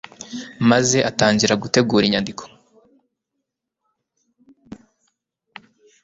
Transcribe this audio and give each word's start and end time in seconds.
maze 0.69 0.97
atangira 1.09 1.59
gutegura 1.63 2.03
inyandiko 2.07 2.43